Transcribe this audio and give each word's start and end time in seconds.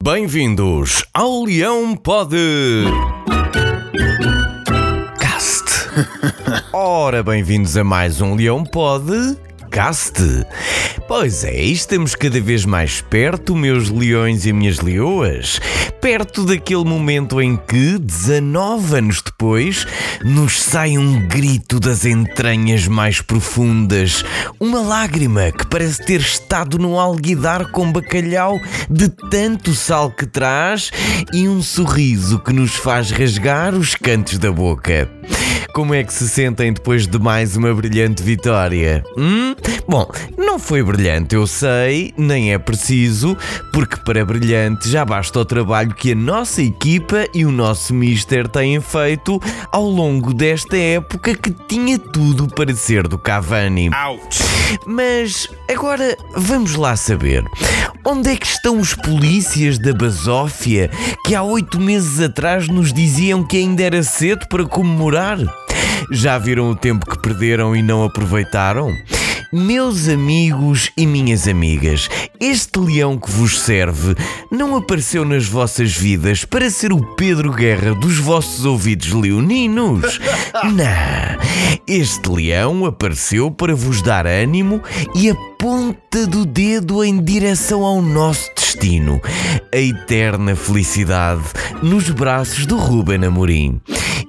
Bem-vindos 0.00 1.04
ao 1.12 1.42
Leão 1.42 1.96
Pod. 1.96 2.36
Cast. 5.18 5.64
Ora, 6.72 7.20
bem-vindos 7.20 7.76
a 7.76 7.82
mais 7.82 8.20
um 8.20 8.36
Leão 8.36 8.62
Pod. 8.62 9.36
Cast. 9.72 10.22
Pois 11.08 11.42
é, 11.42 11.62
estamos 11.62 12.14
cada 12.14 12.38
vez 12.38 12.66
mais 12.66 13.00
perto, 13.00 13.56
meus 13.56 13.88
leões 13.88 14.44
e 14.44 14.52
minhas 14.52 14.78
leoas. 14.78 15.58
Perto 16.02 16.44
daquele 16.44 16.84
momento 16.84 17.40
em 17.40 17.56
que, 17.56 17.98
19 17.98 18.98
anos 18.98 19.22
depois, 19.22 19.86
nos 20.22 20.60
sai 20.60 20.98
um 20.98 21.26
grito 21.26 21.80
das 21.80 22.04
entranhas 22.04 22.86
mais 22.86 23.22
profundas. 23.22 24.22
Uma 24.60 24.82
lágrima 24.82 25.50
que 25.50 25.66
parece 25.66 26.04
ter 26.04 26.20
estado 26.20 26.78
no 26.78 27.00
alguidar 27.00 27.70
com 27.70 27.90
bacalhau 27.90 28.60
de 28.90 29.08
tanto 29.08 29.74
sal 29.74 30.10
que 30.10 30.26
traz 30.26 30.90
e 31.32 31.48
um 31.48 31.62
sorriso 31.62 32.38
que 32.38 32.52
nos 32.52 32.74
faz 32.74 33.10
rasgar 33.10 33.74
os 33.74 33.94
cantos 33.94 34.36
da 34.36 34.52
boca. 34.52 35.08
Como 35.72 35.94
é 35.94 36.02
que 36.02 36.12
se 36.12 36.28
sentem 36.28 36.72
depois 36.72 37.06
de 37.06 37.18
mais 37.18 37.56
uma 37.56 37.72
brilhante 37.72 38.22
vitória? 38.22 39.04
Hum? 39.16 39.54
Bom, 39.86 40.10
não 40.36 40.58
foi 40.58 40.82
brilhante, 40.82 41.34
eu 41.34 41.46
sei, 41.46 42.12
nem 42.16 42.52
é 42.52 42.58
preciso, 42.58 43.36
porque 43.72 43.96
para 43.96 44.24
brilhante 44.24 44.88
já 44.88 45.04
basta 45.04 45.38
o 45.38 45.44
trabalho 45.44 45.94
que 45.94 46.12
a 46.12 46.14
nossa 46.16 46.62
equipa 46.62 47.26
e 47.32 47.44
o 47.44 47.50
nosso 47.50 47.94
Mister 47.94 48.48
têm 48.48 48.80
feito 48.80 49.40
ao 49.70 49.84
longo 49.84 50.34
desta 50.34 50.76
época 50.76 51.34
que 51.34 51.50
tinha 51.68 51.98
tudo 51.98 52.48
para 52.48 52.74
ser 52.74 53.06
do 53.06 53.18
Cavani. 53.18 53.90
Ouch! 54.06 54.42
Mas 54.86 55.48
agora 55.70 56.16
vamos 56.34 56.74
lá 56.74 56.96
saber. 56.96 57.44
Onde 58.04 58.30
é 58.30 58.36
que 58.36 58.46
estão 58.46 58.78
os 58.78 58.94
polícias 58.94 59.78
da 59.78 59.92
Basófia 59.92 60.90
que 61.24 61.34
há 61.34 61.42
oito 61.42 61.80
meses 61.80 62.20
atrás 62.20 62.68
nos 62.68 62.92
diziam 62.92 63.44
que 63.44 63.56
ainda 63.56 63.82
era 63.82 64.02
cedo 64.02 64.46
para 64.48 64.64
comemorar? 64.64 65.38
Já 66.10 66.38
viram 66.38 66.70
o 66.70 66.76
tempo 66.76 67.08
que 67.08 67.20
perderam 67.20 67.74
e 67.74 67.82
não 67.82 68.04
aproveitaram? 68.04 68.94
Meus 69.50 70.10
amigos 70.10 70.90
e 70.94 71.06
minhas 71.06 71.48
amigas, 71.48 72.10
este 72.38 72.78
leão 72.78 73.18
que 73.18 73.30
vos 73.30 73.58
serve 73.60 74.14
não 74.52 74.76
apareceu 74.76 75.24
nas 75.24 75.46
vossas 75.46 75.96
vidas 75.96 76.44
para 76.44 76.68
ser 76.68 76.92
o 76.92 77.00
Pedro 77.14 77.50
Guerra 77.50 77.94
dos 77.94 78.18
vossos 78.18 78.66
ouvidos 78.66 79.10
leoninos. 79.10 80.20
Não! 80.64 81.38
Este 81.86 82.28
leão 82.28 82.84
apareceu 82.84 83.50
para 83.50 83.74
vos 83.74 84.02
dar 84.02 84.26
ânimo 84.26 84.82
e 85.14 85.30
a 85.30 85.34
ponta 85.58 86.26
do 86.26 86.44
dedo 86.44 87.02
em 87.02 87.18
direção 87.18 87.84
ao 87.84 88.02
nosso 88.02 88.50
destino, 88.54 89.18
a 89.72 89.78
eterna 89.78 90.54
felicidade 90.54 91.44
nos 91.82 92.10
braços 92.10 92.66
do 92.66 92.76
Ruben 92.76 93.24
Amorim. 93.24 93.80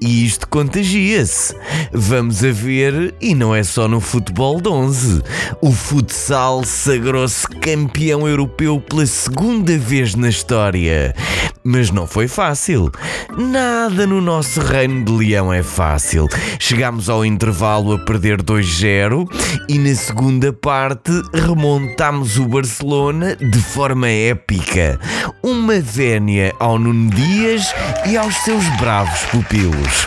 E 0.00 0.26
isto 0.26 0.46
contagia-se. 0.48 1.54
Vamos 1.92 2.44
a 2.44 2.52
ver, 2.52 3.14
e 3.20 3.34
não 3.34 3.54
é 3.54 3.62
só 3.62 3.88
no 3.88 4.00
futebol 4.00 4.60
de 4.60 4.68
11. 4.68 5.22
O 5.60 5.72
futsal 5.72 6.64
sagrou-se 6.64 7.46
campeão 7.48 8.28
europeu 8.28 8.80
pela 8.80 9.06
segunda 9.06 9.76
vez 9.78 10.14
na 10.14 10.28
história. 10.28 11.14
Mas 11.68 11.90
não 11.90 12.06
foi 12.06 12.28
fácil. 12.28 12.92
Nada 13.36 14.06
no 14.06 14.20
nosso 14.20 14.60
reino 14.60 15.04
de 15.04 15.10
leão 15.10 15.52
é 15.52 15.64
fácil. 15.64 16.28
Chegámos 16.60 17.10
ao 17.10 17.24
intervalo 17.24 17.92
a 17.94 17.98
perder 17.98 18.40
2-0 18.40 19.26
e 19.68 19.76
na 19.76 19.92
segunda 19.96 20.52
parte 20.52 21.10
remontámos 21.34 22.38
o 22.38 22.46
Barcelona 22.46 23.34
de 23.34 23.58
forma 23.58 24.08
épica. 24.08 25.00
Uma 25.42 25.80
vénia 25.80 26.54
ao 26.60 26.78
Nuno 26.78 27.10
Dias 27.10 27.74
e 28.06 28.16
aos 28.16 28.36
seus 28.44 28.64
bravos 28.76 29.24
pupilos. 29.32 30.06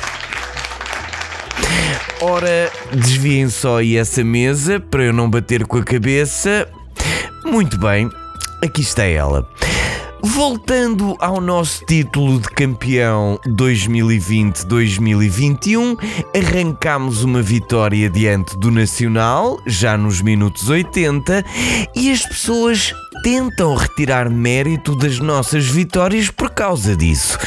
Ora, 2.21 2.71
desviem 2.93 3.49
só 3.49 3.79
aí 3.79 3.97
essa 3.97 4.23
mesa 4.23 4.79
para 4.79 5.03
eu 5.03 5.11
não 5.11 5.29
bater 5.29 5.67
com 5.67 5.77
a 5.77 5.83
cabeça. 5.83 6.65
Muito 7.43 7.77
bem, 7.77 8.09
aqui 8.63 8.79
está 8.79 9.03
ela. 9.03 9.45
Voltando 10.21 11.15
ao 11.19 11.39
nosso 11.39 11.85
título 11.85 12.41
de 12.41 12.49
campeão 12.49 13.39
2020-2021, 13.47 15.97
arrancámos 16.35 17.23
uma 17.23 17.41
vitória 17.41 18.09
diante 18.09 18.57
do 18.57 18.69
Nacional, 18.69 19.57
já 19.65 19.97
nos 19.97 20.21
minutos 20.21 20.69
80, 20.69 21.45
e 21.95 22.11
as 22.11 22.25
pessoas 22.25 22.93
tentam 23.23 23.75
retirar 23.75 24.29
mérito 24.29 24.95
das 24.95 25.19
nossas 25.19 25.65
vitórias 25.65 26.29
por 26.29 26.49
causa 26.49 26.95
disso. 26.95 27.37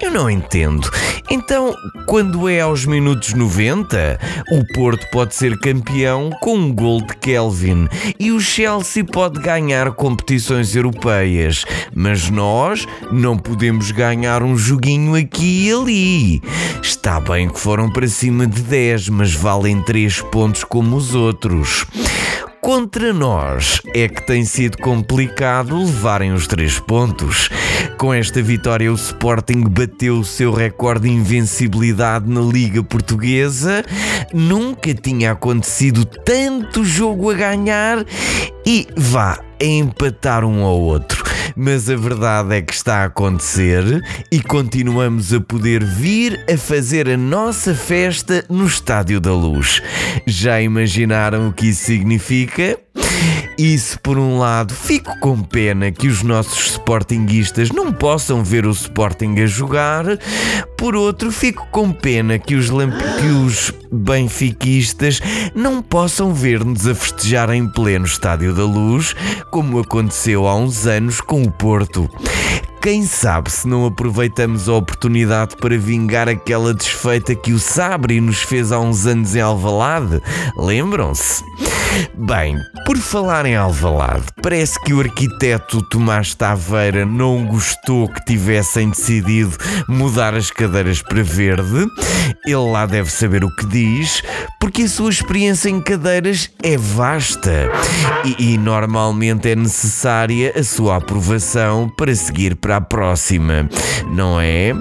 Eu 0.00 0.10
não 0.10 0.30
entendo. 0.30 0.90
Então, 1.30 1.74
quando 2.06 2.48
é 2.48 2.60
aos 2.60 2.86
minutos 2.86 3.34
90, 3.34 4.18
o 4.50 4.72
Porto 4.72 5.06
pode 5.10 5.34
ser 5.34 5.58
campeão 5.58 6.30
com 6.40 6.56
um 6.56 6.72
gol 6.72 7.02
de 7.02 7.14
Kelvin 7.16 7.86
e 8.18 8.32
o 8.32 8.40
Chelsea 8.40 9.04
pode 9.04 9.38
ganhar 9.40 9.92
competições 9.92 10.74
europeias, 10.74 11.66
mas 11.94 12.30
nós 12.30 12.86
não 13.12 13.36
podemos 13.36 13.90
ganhar 13.90 14.42
um 14.42 14.56
joguinho 14.56 15.14
aqui 15.14 15.68
e 15.68 15.72
ali. 15.72 16.42
Está 16.82 17.20
bem 17.20 17.50
que 17.50 17.60
foram 17.60 17.90
para 17.90 18.08
cima 18.08 18.46
de 18.46 18.62
10, 18.62 19.10
mas 19.10 19.34
valem 19.34 19.82
3 19.82 20.22
pontos 20.22 20.64
como 20.64 20.96
os 20.96 21.14
outros. 21.14 21.86
Contra 22.60 23.12
nós 23.12 23.80
é 23.94 24.06
que 24.06 24.24
tem 24.26 24.44
sido 24.44 24.76
complicado 24.78 25.78
levarem 25.78 26.32
os 26.32 26.46
três 26.46 26.78
pontos. 26.78 27.48
Com 28.00 28.14
esta 28.14 28.40
vitória, 28.40 28.90
o 28.90 28.94
Sporting 28.94 29.62
bateu 29.68 30.20
o 30.20 30.24
seu 30.24 30.54
recorde 30.54 31.06
de 31.06 31.14
invencibilidade 31.14 32.26
na 32.26 32.40
Liga 32.40 32.82
Portuguesa. 32.82 33.84
Nunca 34.32 34.94
tinha 34.94 35.32
acontecido 35.32 36.06
tanto 36.06 36.82
jogo 36.82 37.30
a 37.30 37.34
ganhar 37.34 38.02
e 38.66 38.88
vá 38.96 39.38
a 39.60 39.64
empatar 39.66 40.46
um 40.46 40.64
ao 40.64 40.80
outro 40.80 41.22
mas 41.56 41.90
a 41.90 41.96
verdade 41.96 42.54
é 42.54 42.62
que 42.62 42.72
está 42.72 43.02
a 43.02 43.04
acontecer 43.04 43.84
e 44.30 44.40
continuamos 44.40 45.34
a 45.34 45.40
poder 45.40 45.84
vir 45.84 46.42
a 46.50 46.56
fazer 46.56 47.08
a 47.08 47.16
nossa 47.16 47.74
festa 47.74 48.44
no 48.48 48.66
Estádio 48.66 49.20
da 49.20 49.32
Luz. 49.32 49.82
Já 50.26 50.60
imaginaram 50.60 51.48
o 51.48 51.52
que 51.52 51.68
isso 51.68 51.84
significa? 51.84 52.78
Isso 53.60 54.00
por 54.00 54.16
um 54.16 54.38
lado, 54.38 54.72
fico 54.72 55.20
com 55.20 55.38
pena 55.42 55.92
que 55.92 56.08
os 56.08 56.22
nossos 56.22 56.70
sportinguistas 56.70 57.70
não 57.70 57.92
possam 57.92 58.42
ver 58.42 58.64
o 58.64 58.70
Sporting 58.70 59.34
a 59.38 59.46
jogar, 59.46 60.06
por 60.78 60.96
outro, 60.96 61.30
fico 61.30 61.68
com 61.70 61.92
pena 61.92 62.38
que 62.38 62.54
os, 62.54 62.70
que 62.70 63.26
os 63.26 63.70
benfiquistas 63.92 65.20
não 65.54 65.82
possam 65.82 66.32
ver-nos 66.32 66.86
a 66.86 66.94
festejar 66.94 67.50
em 67.50 67.68
pleno 67.68 68.06
Estádio 68.06 68.54
da 68.54 68.64
Luz, 68.64 69.14
como 69.50 69.78
aconteceu 69.78 70.48
há 70.48 70.56
uns 70.56 70.86
anos 70.86 71.20
com 71.20 71.42
o 71.42 71.50
Porto. 71.50 72.08
Quem 72.80 73.04
sabe 73.04 73.50
se 73.50 73.68
não 73.68 73.84
aproveitamos 73.84 74.66
a 74.66 74.72
oportunidade 74.72 75.54
para 75.56 75.76
vingar 75.76 76.30
aquela 76.30 76.72
desfeita 76.72 77.34
que 77.34 77.52
o 77.52 77.58
Sabri 77.58 78.22
nos 78.22 78.40
fez 78.40 78.72
há 78.72 78.80
uns 78.80 79.06
anos 79.06 79.36
em 79.36 79.40
Alvalade? 79.40 80.22
Lembram-se? 80.56 81.44
Bem, 82.14 82.56
por 82.86 82.96
falar 82.96 83.46
em 83.46 83.56
Alvalade, 83.56 84.26
parece 84.40 84.80
que 84.82 84.94
o 84.94 85.00
arquiteto 85.00 85.82
Tomás 85.90 86.34
Taveira 86.34 87.04
não 87.04 87.44
gostou 87.44 88.08
que 88.08 88.24
tivessem 88.24 88.90
decidido 88.90 89.56
mudar 89.88 90.34
as 90.34 90.50
cadeiras 90.50 91.02
para 91.02 91.22
verde. 91.22 91.86
Ele 92.46 92.70
lá 92.70 92.86
deve 92.86 93.10
saber 93.10 93.44
o 93.44 93.54
que 93.54 93.66
diz, 93.66 94.22
porque 94.60 94.82
a 94.82 94.88
sua 94.88 95.10
experiência 95.10 95.68
em 95.68 95.80
cadeiras 95.80 96.50
é 96.62 96.76
vasta 96.76 97.68
e, 98.24 98.52
e 98.52 98.58
normalmente 98.58 99.50
é 99.50 99.56
necessária 99.56 100.52
a 100.56 100.62
sua 100.62 100.96
aprovação 100.96 101.88
para 101.88 102.14
seguir 102.14 102.54
para 102.54 102.69
a 102.70 102.80
próxima, 102.80 103.68
não 104.12 104.40
é? 104.40 104.74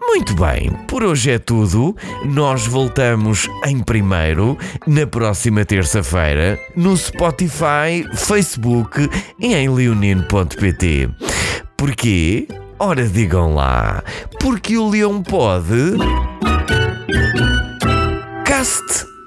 Muito 0.00 0.34
bem, 0.34 0.72
por 0.88 1.04
hoje 1.04 1.30
é 1.30 1.38
tudo. 1.38 1.94
Nós 2.24 2.66
voltamos 2.66 3.48
em 3.66 3.78
primeiro 3.78 4.56
na 4.86 5.06
próxima 5.06 5.64
terça-feira 5.64 6.58
no 6.74 6.96
Spotify, 6.96 8.04
Facebook 8.14 9.08
e 9.38 9.54
em 9.54 9.68
leonino.pt. 9.68 11.10
Porquê? 11.76 12.48
Ora, 12.78 13.06
digam 13.06 13.54
lá, 13.54 14.02
porque 14.40 14.76
o 14.76 14.88
leão 14.88 15.22
pode. 15.22 15.96
Cast! 18.44 19.17